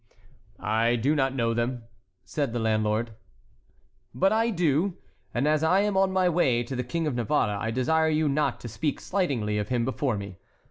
"I 0.57 0.95
do 0.95 1.13
not 1.13 1.35
know 1.35 1.53
them," 1.53 1.83
said 2.25 2.53
the 2.53 2.59
landlord. 2.59 3.11
"But 4.15 4.31
I 4.31 4.49
do; 4.49 4.97
and 5.31 5.47
as 5.47 5.61
I 5.61 5.81
am 5.81 5.95
on 5.95 6.11
my 6.11 6.27
way 6.27 6.63
to 6.63 6.75
the 6.75 6.83
King 6.83 7.05
of 7.05 7.13
Navarre, 7.13 7.55
I 7.59 7.69
desire 7.69 8.09
you 8.09 8.27
not 8.27 8.59
to 8.61 8.67
speak 8.67 8.99
slightingly 8.99 9.59
of 9.59 9.69
him 9.69 9.85
before 9.85 10.17
me." 10.17 10.37